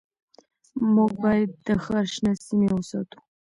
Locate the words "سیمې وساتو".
2.45-3.17